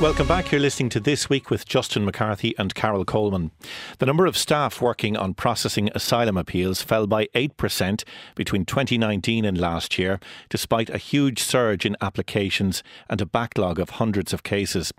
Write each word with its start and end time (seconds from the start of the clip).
Welcome 0.00 0.28
back. 0.28 0.52
You're 0.52 0.60
listening 0.60 0.90
to 0.90 1.00
This 1.00 1.28
Week 1.28 1.50
with 1.50 1.66
Justin 1.66 2.04
McCarthy 2.04 2.56
and 2.56 2.72
Carol 2.72 3.04
Coleman. 3.04 3.50
The 3.98 4.06
number 4.06 4.26
of 4.26 4.36
staff 4.36 4.80
working 4.80 5.16
on 5.16 5.34
processing 5.34 5.90
asylum 5.92 6.36
appeals 6.36 6.82
fell 6.82 7.08
by 7.08 7.26
8% 7.34 8.04
between 8.36 8.64
2019 8.64 9.44
and 9.44 9.58
last 9.58 9.98
year, 9.98 10.20
despite 10.50 10.88
a 10.88 10.98
huge 10.98 11.40
surge 11.40 11.84
in 11.84 11.96
applications 12.00 12.84
and 13.10 13.20
a 13.20 13.26
backlog 13.26 13.80
of 13.80 13.90
hundreds 13.90 14.32
of 14.32 14.44
cases. 14.44 14.92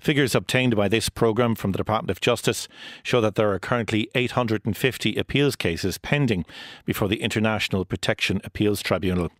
Figures 0.00 0.34
obtained 0.34 0.74
by 0.74 0.88
this 0.88 1.10
programme 1.10 1.54
from 1.54 1.72
the 1.72 1.78
Department 1.78 2.10
of 2.10 2.22
Justice 2.22 2.68
show 3.02 3.20
that 3.20 3.34
there 3.34 3.52
are 3.52 3.58
currently 3.58 4.08
850 4.14 5.16
appeals 5.16 5.56
cases 5.56 5.98
pending 5.98 6.46
before 6.86 7.08
the 7.08 7.20
International 7.20 7.84
Protection 7.84 8.40
Appeals 8.44 8.80
Tribunal. 8.80 9.30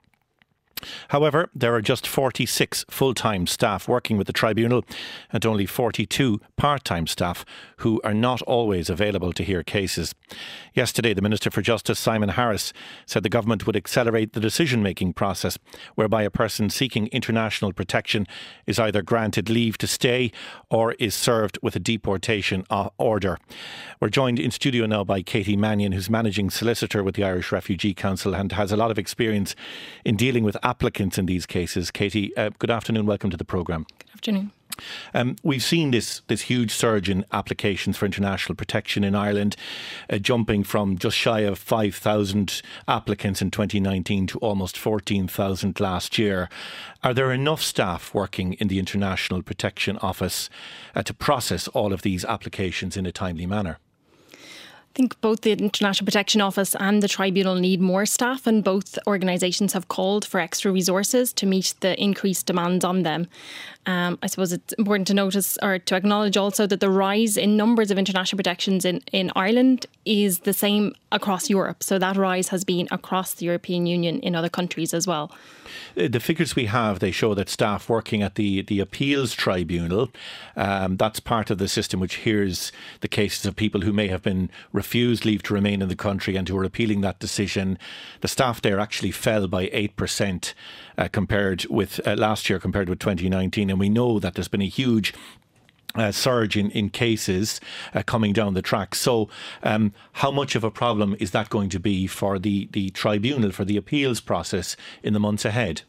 However, 1.08 1.48
there 1.54 1.74
are 1.74 1.82
just 1.82 2.06
46 2.06 2.84
full 2.90 3.14
time 3.14 3.46
staff 3.46 3.88
working 3.88 4.16
with 4.16 4.26
the 4.26 4.32
tribunal 4.32 4.84
and 5.32 5.44
only 5.44 5.66
42 5.66 6.40
part 6.56 6.84
time 6.84 7.06
staff 7.06 7.44
who 7.78 8.00
are 8.04 8.14
not 8.14 8.42
always 8.42 8.90
available 8.90 9.32
to 9.32 9.44
hear 9.44 9.62
cases. 9.62 10.14
Yesterday, 10.74 11.14
the 11.14 11.22
Minister 11.22 11.50
for 11.50 11.62
Justice, 11.62 11.98
Simon 11.98 12.30
Harris, 12.30 12.72
said 13.06 13.22
the 13.22 13.28
government 13.28 13.66
would 13.66 13.76
accelerate 13.76 14.32
the 14.32 14.40
decision 14.40 14.82
making 14.82 15.12
process 15.12 15.58
whereby 15.94 16.22
a 16.22 16.30
person 16.30 16.70
seeking 16.70 17.08
international 17.08 17.72
protection 17.72 18.26
is 18.66 18.78
either 18.78 19.02
granted 19.02 19.48
leave 19.48 19.78
to 19.78 19.86
stay 19.86 20.30
or 20.70 20.92
is 20.92 21.14
served 21.14 21.58
with 21.62 21.74
a 21.76 21.80
deportation 21.80 22.64
uh, 22.70 22.90
order. 22.98 23.38
We're 24.00 24.08
joined 24.08 24.38
in 24.38 24.50
studio 24.50 24.86
now 24.86 25.04
by 25.04 25.22
Katie 25.22 25.56
Mannion, 25.56 25.92
who's 25.92 26.10
managing 26.10 26.50
solicitor 26.50 27.02
with 27.02 27.14
the 27.14 27.24
Irish 27.24 27.52
Refugee 27.52 27.94
Council 27.94 28.34
and 28.34 28.52
has 28.52 28.72
a 28.72 28.76
lot 28.76 28.90
of 28.90 28.98
experience 28.98 29.54
in 30.04 30.16
dealing 30.16 30.44
with 30.44 30.56
applicants 30.68 31.16
in 31.16 31.26
these 31.26 31.46
cases. 31.46 31.90
Katie, 31.90 32.36
uh, 32.36 32.50
good 32.58 32.70
afternoon. 32.70 33.06
Welcome 33.06 33.30
to 33.30 33.36
the 33.36 33.44
programme. 33.44 33.86
Good 33.98 34.10
afternoon. 34.14 34.52
Um, 35.14 35.36
we've 35.42 35.62
seen 35.62 35.90
this 35.90 36.22
this 36.28 36.42
huge 36.42 36.70
surge 36.70 37.08
in 37.08 37.24
applications 37.32 37.96
for 37.96 38.06
international 38.06 38.54
protection 38.54 39.02
in 39.02 39.14
Ireland, 39.14 39.56
uh, 40.10 40.18
jumping 40.18 40.62
from 40.64 40.98
just 40.98 41.16
shy 41.16 41.40
of 41.40 41.58
5,000 41.58 42.62
applicants 42.86 43.42
in 43.42 43.50
2019 43.50 44.26
to 44.28 44.38
almost 44.38 44.76
14,000 44.76 45.80
last 45.80 46.18
year. 46.18 46.48
Are 47.02 47.14
there 47.14 47.32
enough 47.32 47.62
staff 47.62 48.14
working 48.14 48.52
in 48.54 48.68
the 48.68 48.78
International 48.78 49.42
Protection 49.42 49.98
Office 49.98 50.48
uh, 50.94 51.02
to 51.02 51.14
process 51.14 51.66
all 51.68 51.92
of 51.92 52.02
these 52.02 52.24
applications 52.24 52.96
in 52.96 53.06
a 53.06 53.12
timely 53.12 53.46
manner? 53.46 53.78
Think 54.94 55.20
both 55.20 55.42
the 55.42 55.52
International 55.52 56.04
Protection 56.04 56.40
Office 56.40 56.74
and 56.78 57.02
the 57.02 57.08
Tribunal 57.08 57.54
need 57.54 57.80
more 57.80 58.06
staff, 58.06 58.46
and 58.46 58.64
both 58.64 58.98
organisations 59.06 59.72
have 59.72 59.88
called 59.88 60.24
for 60.24 60.40
extra 60.40 60.72
resources 60.72 61.32
to 61.34 61.46
meet 61.46 61.74
the 61.80 62.00
increased 62.02 62.46
demands 62.46 62.84
on 62.84 63.02
them. 63.02 63.28
Um, 63.86 64.18
I 64.22 64.26
suppose 64.26 64.52
it's 64.52 64.72
important 64.74 65.06
to 65.08 65.14
notice 65.14 65.56
or 65.62 65.78
to 65.78 65.94
acknowledge 65.94 66.36
also 66.36 66.66
that 66.66 66.80
the 66.80 66.90
rise 66.90 67.36
in 67.36 67.56
numbers 67.56 67.90
of 67.90 67.98
international 67.98 68.36
protections 68.36 68.84
in, 68.84 69.02
in 69.12 69.30
Ireland 69.34 69.86
is 70.04 70.40
the 70.40 70.52
same 70.52 70.94
across 71.12 71.48
Europe. 71.48 71.82
So 71.82 71.98
that 71.98 72.16
rise 72.16 72.48
has 72.48 72.64
been 72.64 72.88
across 72.90 73.34
the 73.34 73.46
European 73.46 73.86
Union 73.86 74.20
in 74.20 74.34
other 74.34 74.48
countries 74.50 74.92
as 74.92 75.06
well. 75.06 75.30
Uh, 75.96 76.08
the 76.08 76.20
figures 76.20 76.56
we 76.56 76.66
have, 76.66 77.00
they 77.00 77.10
show 77.10 77.34
that 77.34 77.48
staff 77.48 77.88
working 77.88 78.22
at 78.22 78.34
the, 78.34 78.62
the 78.62 78.80
appeals 78.80 79.34
tribunal, 79.34 80.10
um, 80.56 80.96
that's 80.96 81.20
part 81.20 81.50
of 81.50 81.58
the 81.58 81.68
system 81.68 82.00
which 82.00 82.16
hears 82.16 82.72
the 83.00 83.08
cases 83.08 83.46
of 83.46 83.56
people 83.56 83.82
who 83.82 83.92
may 83.92 84.08
have 84.08 84.22
been 84.22 84.50
refused 84.72 85.24
leave 85.24 85.42
to 85.42 85.54
remain 85.54 85.82
in 85.82 85.88
the 85.88 85.96
country 85.96 86.36
and 86.36 86.48
who 86.48 86.56
are 86.56 86.64
appealing 86.64 87.00
that 87.00 87.18
decision. 87.18 87.78
The 88.20 88.28
staff 88.28 88.60
there 88.62 88.80
actually 88.80 89.12
fell 89.12 89.48
by 89.48 89.66
8% 89.68 90.54
uh, 90.96 91.08
compared 91.12 91.64
with 91.66 92.06
uh, 92.06 92.14
last 92.14 92.50
year, 92.50 92.58
compared 92.58 92.88
with 92.88 92.98
2019. 92.98 93.70
And 93.70 93.78
we 93.78 93.88
know 93.88 94.18
that 94.18 94.34
there's 94.34 94.48
been 94.48 94.62
a 94.62 94.68
huge 94.68 95.14
uh, 95.94 96.12
surge 96.12 96.56
in, 96.56 96.70
in 96.70 96.90
cases 96.90 97.60
uh, 97.94 98.02
coming 98.02 98.32
down 98.32 98.54
the 98.54 98.62
track. 98.62 98.94
So, 98.94 99.28
um, 99.62 99.92
how 100.12 100.30
much 100.30 100.54
of 100.54 100.64
a 100.64 100.70
problem 100.70 101.16
is 101.18 101.30
that 101.32 101.48
going 101.50 101.70
to 101.70 101.80
be 101.80 102.06
for 102.06 102.38
the, 102.38 102.68
the 102.72 102.90
tribunal, 102.90 103.52
for 103.52 103.64
the 103.64 103.76
appeals 103.76 104.20
process 104.20 104.76
in 105.02 105.12
the 105.12 105.20
months 105.20 105.44
ahead? 105.44 105.82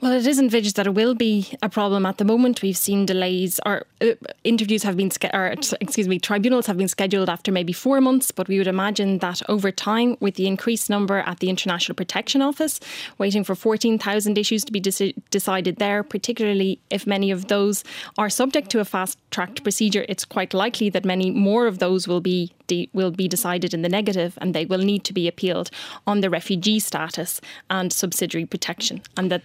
Well, 0.00 0.12
it 0.12 0.28
is 0.28 0.38
envisaged 0.38 0.76
that 0.76 0.86
it 0.86 0.94
will 0.94 1.16
be 1.16 1.52
a 1.60 1.68
problem 1.68 2.06
at 2.06 2.18
the 2.18 2.24
moment. 2.24 2.62
We've 2.62 2.76
seen 2.76 3.04
delays, 3.04 3.58
or 3.66 3.84
uh, 4.00 4.12
interviews 4.44 4.84
have 4.84 4.96
been, 4.96 5.10
or 5.34 5.46
excuse 5.80 6.06
me, 6.06 6.20
tribunals 6.20 6.66
have 6.66 6.76
been 6.76 6.86
scheduled 6.86 7.28
after 7.28 7.50
maybe 7.50 7.72
four 7.72 8.00
months. 8.00 8.30
But 8.30 8.46
we 8.46 8.58
would 8.58 8.68
imagine 8.68 9.18
that 9.18 9.42
over 9.48 9.72
time, 9.72 10.16
with 10.20 10.36
the 10.36 10.46
increased 10.46 10.88
number 10.88 11.18
at 11.26 11.40
the 11.40 11.50
International 11.50 11.96
Protection 11.96 12.42
Office, 12.42 12.78
waiting 13.18 13.42
for 13.42 13.56
14,000 13.56 14.38
issues 14.38 14.64
to 14.66 14.72
be 14.72 14.78
decided 14.78 15.76
there, 15.78 16.04
particularly 16.04 16.78
if 16.90 17.04
many 17.04 17.32
of 17.32 17.48
those 17.48 17.82
are 18.16 18.30
subject 18.30 18.70
to 18.70 18.78
a 18.78 18.84
fast 18.84 19.18
tracked 19.32 19.64
procedure, 19.64 20.06
it's 20.08 20.24
quite 20.24 20.54
likely 20.54 20.90
that 20.90 21.04
many 21.04 21.32
more 21.32 21.66
of 21.66 21.80
those 21.80 22.06
will 22.06 22.20
be 22.20 22.52
de- 22.68 22.88
will 22.92 23.10
be 23.10 23.26
decided 23.26 23.74
in 23.74 23.82
the 23.82 23.88
negative, 23.88 24.38
and 24.40 24.54
they 24.54 24.64
will 24.64 24.78
need 24.78 25.02
to 25.02 25.12
be 25.12 25.26
appealed 25.26 25.70
on 26.06 26.20
the 26.20 26.30
refugee 26.30 26.78
status 26.78 27.40
and 27.68 27.92
subsidiary 27.92 28.46
protection, 28.46 29.02
and 29.16 29.32
that 29.32 29.42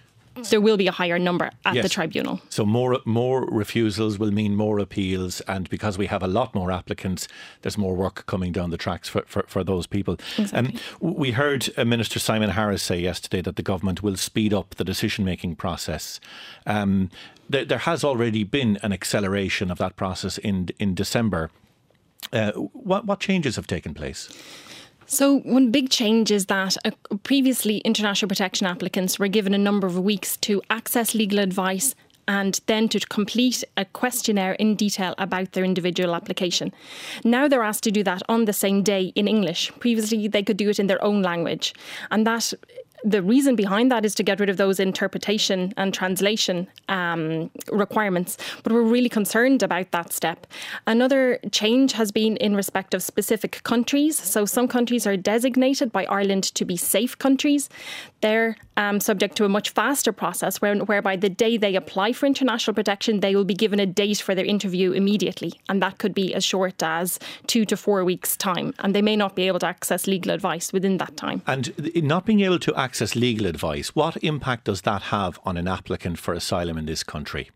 there 0.50 0.60
will 0.60 0.76
be 0.76 0.86
a 0.86 0.92
higher 0.92 1.18
number 1.18 1.50
at 1.64 1.74
yes. 1.74 1.82
the 1.82 1.88
tribunal. 1.88 2.40
So 2.48 2.64
more 2.64 2.98
more 3.04 3.46
refusals 3.46 4.18
will 4.18 4.30
mean 4.30 4.56
more 4.56 4.78
appeals, 4.78 5.40
and 5.42 5.68
because 5.70 5.98
we 5.98 6.06
have 6.06 6.22
a 6.22 6.26
lot 6.26 6.54
more 6.54 6.70
applicants, 6.70 7.28
there's 7.62 7.78
more 7.78 7.94
work 7.94 8.26
coming 8.26 8.52
down 8.52 8.70
the 8.70 8.76
tracks 8.76 9.08
for, 9.08 9.22
for, 9.26 9.44
for 9.46 9.64
those 9.64 9.86
people. 9.86 10.16
Exactly. 10.38 10.78
Um, 11.02 11.16
we 11.16 11.32
heard 11.32 11.68
uh, 11.76 11.84
Minister 11.84 12.18
Simon 12.18 12.50
Harris 12.50 12.82
say 12.82 12.98
yesterday 13.00 13.42
that 13.42 13.56
the 13.56 13.62
government 13.62 14.02
will 14.02 14.16
speed 14.16 14.52
up 14.52 14.74
the 14.74 14.84
decision 14.84 15.24
making 15.24 15.56
process. 15.56 16.20
Um, 16.66 17.10
there, 17.48 17.64
there 17.64 17.78
has 17.78 18.04
already 18.04 18.44
been 18.44 18.78
an 18.82 18.92
acceleration 18.92 19.70
of 19.70 19.78
that 19.78 19.96
process 19.96 20.38
in 20.38 20.70
in 20.78 20.94
December. 20.94 21.50
Uh, 22.32 22.52
what 22.52 23.06
what 23.06 23.20
changes 23.20 23.56
have 23.56 23.66
taken 23.66 23.94
place? 23.94 24.28
So, 25.06 25.40
one 25.40 25.70
big 25.70 25.90
change 25.90 26.30
is 26.30 26.46
that 26.46 26.76
uh, 26.84 26.90
previously 27.22 27.78
international 27.78 28.28
protection 28.28 28.66
applicants 28.66 29.18
were 29.18 29.28
given 29.28 29.54
a 29.54 29.58
number 29.58 29.86
of 29.86 29.98
weeks 29.98 30.36
to 30.38 30.62
access 30.70 31.14
legal 31.14 31.38
advice 31.38 31.94
and 32.26 32.60
then 32.66 32.88
to 32.88 33.00
complete 33.00 33.62
a 33.76 33.84
questionnaire 33.84 34.54
in 34.54 34.76
detail 34.76 35.14
about 35.18 35.52
their 35.52 35.64
individual 35.64 36.14
application. 36.14 36.72
Now 37.22 37.48
they're 37.48 37.62
asked 37.62 37.84
to 37.84 37.90
do 37.90 38.02
that 38.04 38.22
on 38.28 38.46
the 38.46 38.52
same 38.52 38.82
day 38.82 39.12
in 39.14 39.28
English. 39.28 39.70
Previously, 39.78 40.28
they 40.28 40.42
could 40.42 40.56
do 40.56 40.70
it 40.70 40.78
in 40.78 40.86
their 40.86 41.02
own 41.04 41.22
language. 41.22 41.74
And 42.10 42.26
that 42.26 42.52
the 43.04 43.22
reason 43.22 43.54
behind 43.54 43.92
that 43.92 44.04
is 44.04 44.14
to 44.14 44.22
get 44.22 44.40
rid 44.40 44.48
of 44.48 44.56
those 44.56 44.80
interpretation 44.80 45.74
and 45.76 45.92
translation 45.92 46.66
um, 46.88 47.50
requirements. 47.70 48.38
But 48.62 48.72
we're 48.72 48.82
really 48.82 49.10
concerned 49.10 49.62
about 49.62 49.90
that 49.90 50.12
step. 50.12 50.46
Another 50.86 51.38
change 51.52 51.92
has 51.92 52.10
been 52.10 52.38
in 52.38 52.56
respect 52.56 52.94
of 52.94 53.02
specific 53.02 53.62
countries. 53.62 54.16
So 54.16 54.46
some 54.46 54.66
countries 54.66 55.06
are 55.06 55.18
designated 55.18 55.92
by 55.92 56.06
Ireland 56.06 56.44
to 56.54 56.64
be 56.64 56.78
safe 56.78 57.18
countries. 57.18 57.68
They're 58.24 58.56
um, 58.78 59.00
subject 59.00 59.36
to 59.36 59.44
a 59.44 59.50
much 59.50 59.68
faster 59.70 60.10
process 60.10 60.62
where, 60.62 60.74
whereby 60.78 61.16
the 61.16 61.28
day 61.28 61.58
they 61.58 61.74
apply 61.76 62.14
for 62.14 62.24
international 62.24 62.74
protection, 62.74 63.20
they 63.20 63.36
will 63.36 63.44
be 63.44 63.52
given 63.64 63.78
a 63.78 63.84
date 63.84 64.20
for 64.26 64.34
their 64.34 64.46
interview 64.46 64.92
immediately. 64.92 65.60
And 65.68 65.82
that 65.82 65.98
could 65.98 66.14
be 66.14 66.34
as 66.34 66.42
short 66.42 66.82
as 66.82 67.18
two 67.46 67.66
to 67.66 67.76
four 67.76 68.02
weeks' 68.02 68.34
time. 68.34 68.72
And 68.78 68.94
they 68.94 69.02
may 69.02 69.14
not 69.14 69.36
be 69.36 69.46
able 69.46 69.58
to 69.58 69.66
access 69.66 70.06
legal 70.06 70.32
advice 70.32 70.72
within 70.72 70.96
that 70.98 71.18
time. 71.18 71.42
And 71.46 71.70
not 71.96 72.24
being 72.24 72.40
able 72.40 72.58
to 72.60 72.74
access 72.74 72.94
access 72.94 73.16
legal 73.16 73.46
advice, 73.46 73.94
what 73.96 74.16
impact 74.22 74.64
does 74.64 74.82
that 74.82 75.02
have 75.02 75.40
on 75.44 75.56
an 75.56 75.66
applicant 75.66 76.16
for 76.16 76.32
asylum 76.32 76.78
in 76.78 76.86
this 76.86 77.02
country? 77.02 77.50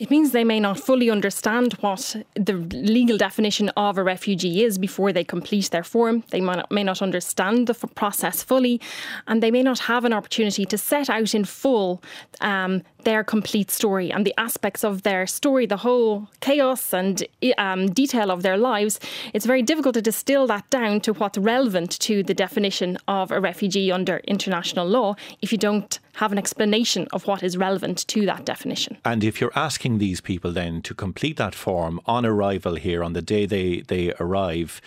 It 0.00 0.10
means 0.10 0.32
they 0.32 0.44
may 0.44 0.60
not 0.60 0.80
fully 0.80 1.10
understand 1.10 1.74
what 1.74 2.16
the 2.34 2.54
legal 2.54 3.18
definition 3.18 3.68
of 3.76 3.98
a 3.98 4.02
refugee 4.02 4.64
is 4.64 4.78
before 4.78 5.12
they 5.12 5.24
complete 5.24 5.70
their 5.70 5.84
form. 5.84 6.24
They 6.30 6.40
may 6.40 6.82
not 6.84 7.02
understand 7.02 7.66
the 7.66 7.74
process 7.74 8.42
fully, 8.42 8.80
and 9.26 9.42
they 9.42 9.50
may 9.50 9.62
not 9.62 9.80
have 9.80 10.06
an 10.06 10.14
opportunity 10.14 10.64
to 10.64 10.78
set 10.78 11.10
out 11.10 11.34
in 11.34 11.44
full 11.44 12.02
um, 12.40 12.82
their 13.04 13.22
complete 13.22 13.70
story 13.70 14.10
and 14.10 14.26
the 14.26 14.34
aspects 14.38 14.84
of 14.84 15.02
their 15.02 15.26
story, 15.26 15.66
the 15.66 15.76
whole 15.76 16.28
chaos 16.40 16.94
and 16.94 17.22
um, 17.58 17.90
detail 17.90 18.30
of 18.30 18.42
their 18.42 18.56
lives, 18.56 19.00
it's 19.34 19.44
very 19.44 19.62
difficult 19.62 19.94
to 19.94 20.02
distill 20.02 20.46
that 20.46 20.68
down 20.70 21.00
to 21.02 21.12
what's 21.12 21.38
relevant 21.38 21.98
to 22.00 22.22
the 22.22 22.34
definition 22.34 22.96
of 23.06 23.30
a 23.30 23.40
refugee 23.40 23.92
under 23.92 24.18
international 24.26 24.86
law 24.86 25.14
if 25.42 25.52
you 25.52 25.58
don't 25.58 25.98
have 26.14 26.32
an 26.32 26.38
explanation 26.38 27.06
of 27.12 27.26
what 27.26 27.42
is 27.42 27.56
relevant 27.56 28.06
to 28.08 28.26
that 28.26 28.44
definition. 28.44 28.98
And 29.04 29.22
if 29.24 29.40
you're 29.40 29.52
asking 29.54 29.98
these 29.98 30.20
people 30.20 30.52
then 30.52 30.82
to 30.82 30.94
complete 30.94 31.36
that 31.36 31.54
form 31.54 32.00
on 32.06 32.26
arrival 32.26 32.74
here 32.74 33.02
on 33.02 33.12
the 33.12 33.22
day 33.22 33.46
they, 33.46 33.80
they 33.82 34.12
arrive, 34.20 34.80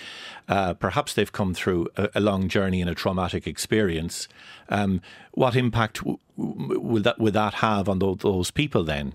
uh, 0.48 0.74
perhaps 0.74 1.14
they've 1.14 1.32
come 1.32 1.54
through 1.54 1.88
a, 1.98 2.10
a, 2.16 2.20
long 2.20 2.48
journey 2.48 2.82
and 2.82 2.90
a 2.90 2.96
traumatic 2.96 3.48
experience. 3.48 4.28
Um, 4.70 5.02
what 5.32 5.56
impact 5.56 5.98
w- 5.98 6.20
will 6.38 7.04
that 7.04 7.20
will 7.20 7.32
that 7.32 7.56
have 7.56 7.88
on 7.88 8.00
those 8.00 8.52
people 8.52 8.84
then? 8.84 9.14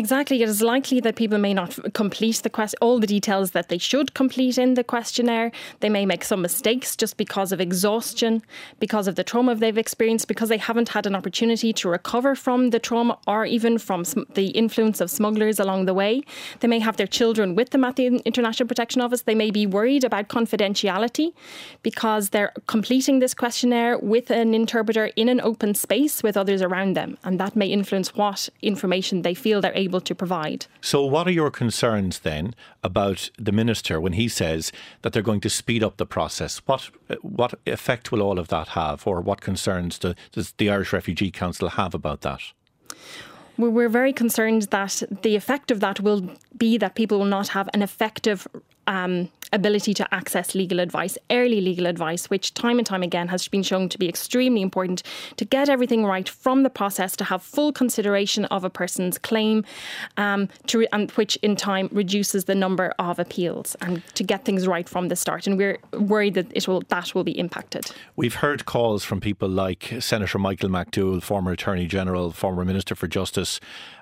Exactly. 0.00 0.42
It 0.42 0.48
is 0.48 0.62
likely 0.62 0.98
that 1.00 1.14
people 1.14 1.36
may 1.36 1.52
not 1.52 1.78
complete 1.92 2.36
the 2.36 2.48
quest- 2.48 2.74
all 2.80 2.98
the 2.98 3.06
details 3.06 3.50
that 3.50 3.68
they 3.68 3.76
should 3.76 4.14
complete 4.14 4.56
in 4.56 4.72
the 4.72 4.82
questionnaire. 4.82 5.52
They 5.80 5.90
may 5.90 6.06
make 6.06 6.24
some 6.24 6.40
mistakes 6.40 6.96
just 6.96 7.18
because 7.18 7.52
of 7.52 7.60
exhaustion, 7.60 8.40
because 8.78 9.06
of 9.08 9.16
the 9.16 9.24
trauma 9.24 9.54
they've 9.54 9.76
experienced, 9.76 10.26
because 10.26 10.48
they 10.48 10.56
haven't 10.56 10.88
had 10.96 11.04
an 11.04 11.14
opportunity 11.14 11.74
to 11.74 11.90
recover 11.90 12.34
from 12.34 12.70
the 12.70 12.78
trauma 12.78 13.18
or 13.26 13.44
even 13.44 13.76
from 13.76 14.04
the 14.32 14.46
influence 14.62 15.02
of 15.02 15.10
smugglers 15.10 15.60
along 15.60 15.84
the 15.84 15.92
way. 15.92 16.22
They 16.60 16.68
may 16.68 16.78
have 16.78 16.96
their 16.96 17.06
children 17.06 17.54
with 17.54 17.68
them 17.68 17.84
at 17.84 17.96
the 17.96 18.06
International 18.24 18.66
Protection 18.66 19.02
Office. 19.02 19.22
They 19.22 19.34
may 19.34 19.50
be 19.50 19.66
worried 19.66 20.04
about 20.04 20.28
confidentiality 20.28 21.34
because 21.82 22.30
they're 22.30 22.54
completing 22.66 23.18
this 23.18 23.34
questionnaire 23.34 23.98
with 23.98 24.30
an 24.30 24.54
interpreter 24.54 25.10
in 25.14 25.28
an 25.28 25.42
open 25.42 25.74
space 25.74 26.22
with 26.22 26.38
others 26.38 26.62
around 26.62 26.96
them. 26.96 27.18
And 27.22 27.38
that 27.38 27.54
may 27.54 27.66
influence 27.66 28.14
what 28.14 28.48
information 28.62 29.20
they 29.20 29.34
feel 29.34 29.60
they're 29.60 29.74
able 29.74 29.89
to 29.98 30.14
provide. 30.14 30.66
So, 30.80 31.04
what 31.04 31.26
are 31.26 31.32
your 31.32 31.50
concerns 31.50 32.20
then 32.20 32.54
about 32.84 33.30
the 33.38 33.50
minister 33.50 34.00
when 34.00 34.12
he 34.12 34.28
says 34.28 34.70
that 35.02 35.12
they're 35.12 35.22
going 35.22 35.40
to 35.40 35.50
speed 35.50 35.82
up 35.82 35.96
the 35.96 36.06
process? 36.06 36.58
What 36.66 36.90
what 37.22 37.54
effect 37.66 38.12
will 38.12 38.22
all 38.22 38.38
of 38.38 38.48
that 38.48 38.68
have, 38.68 39.06
or 39.06 39.20
what 39.20 39.40
concerns 39.40 39.98
do, 39.98 40.14
does 40.32 40.52
the 40.52 40.70
Irish 40.70 40.92
Refugee 40.92 41.30
Council 41.30 41.70
have 41.70 41.94
about 41.94 42.20
that? 42.20 42.40
We're 43.56 43.90
very 43.90 44.14
concerned 44.14 44.62
that 44.70 45.02
the 45.22 45.36
effect 45.36 45.70
of 45.70 45.80
that 45.80 46.00
will 46.00 46.30
be 46.56 46.78
that 46.78 46.94
people 46.94 47.18
will 47.18 47.26
not 47.26 47.48
have 47.48 47.68
an 47.74 47.82
effective 47.82 48.48
um, 48.86 49.28
ability 49.52 49.94
to 49.94 50.14
access 50.14 50.54
legal 50.54 50.80
advice, 50.80 51.18
early 51.30 51.60
legal 51.60 51.86
advice, 51.86 52.30
which 52.30 52.54
time 52.54 52.78
and 52.78 52.86
time 52.86 53.02
again 53.02 53.28
has 53.28 53.48
been 53.48 53.62
shown 53.62 53.88
to 53.88 53.98
be 53.98 54.08
extremely 54.08 54.62
important 54.62 55.02
to 55.36 55.44
get 55.44 55.68
everything 55.68 56.04
right 56.04 56.28
from 56.28 56.62
the 56.62 56.70
process, 56.70 57.16
to 57.16 57.24
have 57.24 57.42
full 57.42 57.72
consideration 57.72 58.44
of 58.46 58.64
a 58.64 58.70
person's 58.70 59.18
claim, 59.18 59.64
um, 60.16 60.48
to, 60.66 60.86
and 60.92 61.10
which 61.12 61.36
in 61.36 61.56
time 61.56 61.88
reduces 61.92 62.44
the 62.44 62.54
number 62.54 62.94
of 62.98 63.18
appeals 63.18 63.74
and 63.80 64.02
to 64.14 64.22
get 64.22 64.44
things 64.44 64.66
right 64.66 64.88
from 64.88 65.08
the 65.08 65.16
start. 65.16 65.46
And 65.46 65.56
we're 65.56 65.78
worried 65.92 66.34
that 66.34 66.46
it 66.54 66.68
will 66.68 66.82
that 66.88 67.14
will 67.14 67.24
be 67.24 67.38
impacted. 67.38 67.92
We've 68.16 68.36
heard 68.36 68.64
calls 68.64 69.04
from 69.04 69.20
people 69.20 69.48
like 69.48 69.94
Senator 70.00 70.38
Michael 70.38 70.68
McDowell, 70.68 71.22
former 71.22 71.52
Attorney 71.52 71.86
General, 71.86 72.30
former 72.30 72.64
Minister 72.64 72.94
for 72.94 73.08
Justice, 73.08 73.60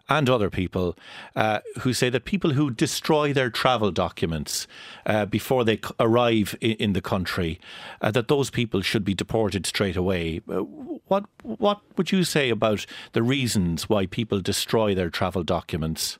and 0.08 0.28
other 0.28 0.50
people 0.50 0.96
uh, 1.36 1.60
who 1.80 1.92
say 1.92 2.08
that 2.10 2.24
people 2.24 2.52
who 2.52 2.70
destroy 2.70 3.32
their 3.32 3.50
travel 3.50 3.90
documents 3.90 4.66
uh, 5.06 5.26
before 5.26 5.64
they 5.64 5.80
arrive 6.00 6.56
in, 6.60 6.72
in 6.72 6.92
the 6.92 7.00
country, 7.00 7.60
uh, 8.00 8.10
that 8.10 8.28
those 8.28 8.50
people 8.50 8.80
should 8.80 9.04
be 9.04 9.14
deported 9.14 9.66
straight 9.66 9.96
away. 9.96 10.40
Uh, 10.48 10.60
what 11.08 11.24
what 11.42 11.80
would 11.96 12.12
you 12.12 12.24
say 12.24 12.50
about 12.50 12.86
the 13.12 13.22
reasons 13.22 13.88
why 13.88 14.06
people 14.06 14.40
destroy 14.40 14.94
their 14.94 15.10
travel 15.10 15.42
documents? 15.42 16.18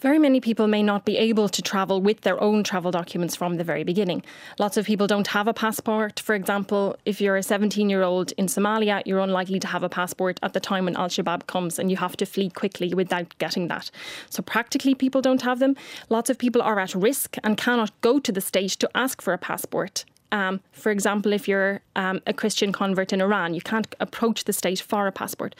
Very 0.00 0.20
many 0.20 0.40
people 0.40 0.68
may 0.68 0.84
not 0.84 1.04
be 1.04 1.16
able 1.16 1.48
to 1.48 1.60
travel 1.60 2.00
with 2.00 2.20
their 2.20 2.40
own 2.40 2.62
travel 2.62 2.92
documents 2.92 3.34
from 3.34 3.56
the 3.56 3.64
very 3.64 3.82
beginning. 3.82 4.22
Lots 4.56 4.76
of 4.76 4.86
people 4.86 5.08
don't 5.08 5.26
have 5.26 5.48
a 5.48 5.52
passport. 5.52 6.20
For 6.20 6.36
example, 6.36 6.96
if 7.04 7.20
you're 7.20 7.36
a 7.36 7.42
17 7.42 7.90
year 7.90 8.04
old 8.04 8.30
in 8.38 8.46
Somalia, 8.46 9.02
you're 9.04 9.18
unlikely 9.18 9.58
to 9.58 9.66
have 9.66 9.82
a 9.82 9.88
passport 9.88 10.38
at 10.40 10.52
the 10.52 10.60
time 10.60 10.84
when 10.84 10.96
Al 10.96 11.08
Shabaab 11.08 11.48
comes 11.48 11.80
and 11.80 11.90
you 11.90 11.96
have 11.96 12.16
to 12.18 12.26
flee 12.26 12.48
quickly 12.48 12.94
without 12.94 13.36
getting 13.38 13.66
that. 13.68 13.90
So, 14.30 14.40
practically, 14.40 14.94
people 14.94 15.20
don't 15.20 15.42
have 15.42 15.58
them. 15.58 15.74
Lots 16.08 16.30
of 16.30 16.38
people 16.38 16.62
are 16.62 16.78
at 16.78 16.94
risk 16.94 17.36
and 17.42 17.56
cannot 17.56 17.90
go 18.00 18.20
to 18.20 18.30
the 18.30 18.40
state 18.40 18.76
to 18.78 18.88
ask 18.94 19.20
for 19.20 19.32
a 19.32 19.38
passport. 19.38 20.04
Um, 20.32 20.60
for 20.72 20.90
example, 20.90 21.32
if 21.32 21.48
you're 21.48 21.80
um, 21.96 22.20
a 22.26 22.32
Christian 22.32 22.72
convert 22.72 23.12
in 23.12 23.20
Iran, 23.20 23.54
you 23.54 23.60
can't 23.60 23.94
approach 24.00 24.44
the 24.44 24.52
state 24.52 24.80
for 24.80 25.06
a 25.06 25.12
passport. 25.12 25.54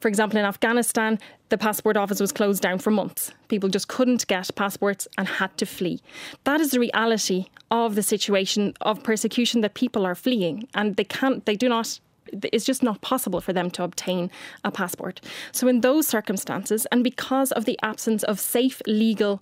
For 0.00 0.08
example, 0.08 0.38
in 0.38 0.44
Afghanistan, 0.44 1.18
the 1.48 1.58
passport 1.58 1.96
office 1.96 2.20
was 2.20 2.32
closed 2.32 2.62
down 2.62 2.78
for 2.78 2.90
months. 2.90 3.32
People 3.48 3.68
just 3.68 3.88
couldn't 3.88 4.26
get 4.26 4.50
passports 4.54 5.08
and 5.18 5.26
had 5.26 5.56
to 5.58 5.66
flee. 5.66 6.00
That 6.44 6.60
is 6.60 6.70
the 6.70 6.80
reality 6.80 7.46
of 7.70 7.94
the 7.94 8.02
situation 8.02 8.74
of 8.80 9.02
persecution 9.02 9.60
that 9.62 9.74
people 9.74 10.06
are 10.06 10.14
fleeing, 10.14 10.68
and 10.74 10.96
they 10.96 11.04
can't, 11.04 11.44
they 11.46 11.56
do 11.56 11.68
not 11.68 12.00
it's 12.42 12.64
just 12.64 12.82
not 12.82 13.00
possible 13.00 13.40
for 13.40 13.52
them 13.52 13.70
to 13.70 13.84
obtain 13.84 14.30
a 14.64 14.70
passport. 14.70 15.20
So, 15.52 15.68
in 15.68 15.82
those 15.82 16.06
circumstances, 16.06 16.86
and 16.90 17.04
because 17.04 17.52
of 17.52 17.64
the 17.64 17.78
absence 17.82 18.22
of 18.24 18.40
safe 18.40 18.82
legal 18.86 19.40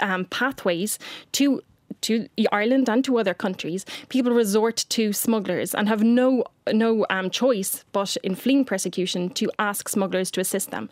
um, 0.00 0.24
pathways 0.26 0.98
to 1.32 1.62
to 2.04 2.28
Ireland 2.52 2.88
and 2.88 3.04
to 3.04 3.18
other 3.18 3.34
countries, 3.34 3.84
people 4.08 4.32
resort 4.32 4.84
to 4.90 5.12
smugglers 5.12 5.74
and 5.74 5.88
have 5.88 6.02
no 6.02 6.44
no 6.72 7.04
um, 7.10 7.28
choice 7.28 7.84
but 7.92 8.16
in 8.22 8.34
fleeing 8.34 8.64
persecution 8.64 9.28
to 9.30 9.50
ask 9.58 9.88
smugglers 9.88 10.30
to 10.30 10.40
assist 10.40 10.70
them 10.70 10.88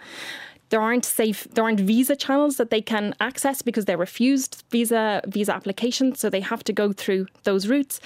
there 0.72 0.80
aren't 0.80 1.04
safe 1.04 1.46
there 1.52 1.64
aren't 1.64 1.80
visa 1.80 2.16
channels 2.16 2.56
that 2.56 2.70
they 2.70 2.80
can 2.80 3.14
access 3.20 3.60
because 3.60 3.84
they're 3.84 3.98
refused 3.98 4.64
visa 4.70 5.20
visa 5.26 5.54
applications 5.54 6.18
so 6.18 6.30
they 6.30 6.40
have 6.40 6.64
to 6.64 6.72
go 6.72 6.92
through 6.92 7.26
those 7.44 7.68
routes 7.68 8.00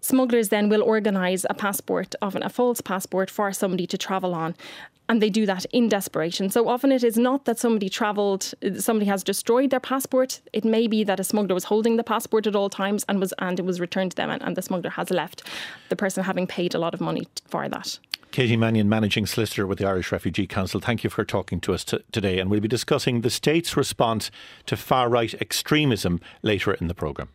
smugglers 0.00 0.50
then 0.50 0.68
will 0.68 0.82
organize 0.82 1.46
a 1.48 1.54
passport 1.54 2.14
often 2.20 2.42
a 2.42 2.50
false 2.50 2.82
passport 2.82 3.30
for 3.30 3.52
somebody 3.52 3.86
to 3.86 3.96
travel 3.96 4.34
on 4.34 4.54
and 5.08 5.20
they 5.20 5.28
do 5.28 5.44
that 5.44 5.64
in 5.72 5.88
desperation. 5.88 6.50
So 6.50 6.68
often 6.68 6.92
it 6.92 7.02
is 7.02 7.18
not 7.18 7.44
that 7.46 7.58
somebody 7.58 7.88
travelled, 7.88 8.54
somebody 8.78 9.06
has 9.06 9.24
destroyed 9.24 9.70
their 9.70 9.80
passport. 9.80 10.40
It 10.52 10.64
may 10.64 10.86
be 10.86 11.02
that 11.02 11.18
a 11.18 11.24
smuggler 11.24 11.54
was 11.54 11.64
holding 11.64 11.96
the 11.96 12.04
passport 12.04 12.46
at 12.46 12.54
all 12.54 12.70
times 12.70 13.04
and 13.08 13.18
was 13.18 13.34
and 13.40 13.58
it 13.58 13.64
was 13.64 13.80
returned 13.80 14.12
to 14.12 14.16
them, 14.16 14.30
and, 14.30 14.40
and 14.40 14.56
the 14.56 14.62
smuggler 14.62 14.90
has 14.90 15.10
left, 15.10 15.42
the 15.88 15.96
person 15.96 16.22
having 16.22 16.46
paid 16.46 16.76
a 16.76 16.78
lot 16.78 16.94
of 16.94 17.00
money 17.00 17.26
for 17.48 17.68
that. 17.68 17.98
Katie 18.30 18.56
Mannion, 18.56 18.88
Managing 18.88 19.26
Solicitor 19.26 19.66
with 19.66 19.78
the 19.78 19.86
Irish 19.86 20.12
Refugee 20.12 20.46
Council, 20.46 20.80
thank 20.80 21.02
you 21.04 21.10
for 21.10 21.24
talking 21.24 21.60
to 21.60 21.74
us 21.74 21.84
t- 21.84 21.98
today. 22.12 22.38
And 22.38 22.48
we'll 22.48 22.60
be 22.60 22.68
discussing 22.68 23.20
the 23.20 23.30
state's 23.30 23.76
response 23.76 24.30
to 24.66 24.76
far 24.76 25.08
right 25.08 25.34
extremism 25.40 26.20
later 26.42 26.72
in 26.72 26.86
the 26.86 26.94
programme. 26.94 27.28